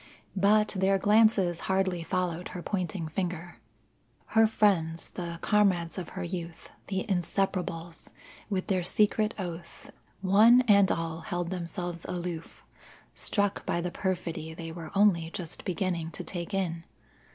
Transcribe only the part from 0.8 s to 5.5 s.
glances hardly followed her pointing finger. Her friends the